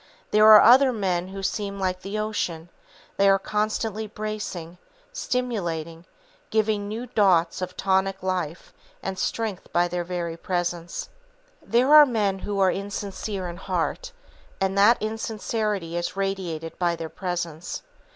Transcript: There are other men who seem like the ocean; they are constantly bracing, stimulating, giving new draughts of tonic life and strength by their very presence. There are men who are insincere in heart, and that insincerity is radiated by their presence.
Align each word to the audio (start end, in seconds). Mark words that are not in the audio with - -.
There 0.31 0.47
are 0.47 0.63
other 0.63 0.91
men 0.91 1.27
who 1.27 1.43
seem 1.43 1.79
like 1.79 2.01
the 2.01 2.17
ocean; 2.17 2.69
they 3.17 3.29
are 3.29 3.37
constantly 3.37 4.07
bracing, 4.07 4.79
stimulating, 5.13 6.05
giving 6.49 6.87
new 6.87 7.05
draughts 7.05 7.61
of 7.61 7.77
tonic 7.77 8.23
life 8.23 8.73
and 9.03 9.19
strength 9.19 9.71
by 9.71 9.87
their 9.87 10.03
very 10.03 10.37
presence. 10.37 11.09
There 11.61 11.93
are 11.93 12.07
men 12.07 12.39
who 12.39 12.59
are 12.59 12.71
insincere 12.71 13.47
in 13.47 13.57
heart, 13.57 14.11
and 14.59 14.75
that 14.75 14.99
insincerity 14.99 15.95
is 15.95 16.15
radiated 16.17 16.79
by 16.79 16.95
their 16.95 17.07
presence. 17.07 17.83